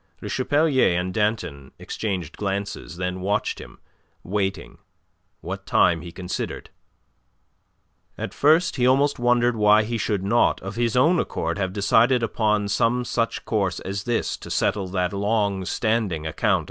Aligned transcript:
Le 0.19 0.27
Chapelier 0.29 0.99
and 0.99 1.13
Danton 1.13 1.73
exchanged 1.77 2.35
glances, 2.35 2.97
then 2.97 3.21
watched 3.21 3.59
him, 3.61 3.77
waiting, 4.23 4.79
what 5.41 5.67
time 5.67 6.01
he 6.01 6.11
considered. 6.11 6.71
At 8.17 8.33
first 8.33 8.77
he 8.77 8.87
almost 8.87 9.19
wondered 9.19 9.55
why 9.55 9.83
he 9.83 9.99
should 9.99 10.23
not 10.23 10.59
of 10.61 10.75
his 10.75 10.97
own 10.97 11.19
accord 11.19 11.59
have 11.59 11.71
decided 11.71 12.23
upon 12.23 12.67
some 12.67 13.05
such 13.05 13.45
course 13.45 13.79
as 13.81 14.05
this 14.05 14.37
to 14.37 14.49
settle 14.49 14.87
that 14.87 15.13
long 15.13 15.65
standing 15.65 16.25
account 16.25 16.49
of 16.53 16.57
M. 16.59 16.59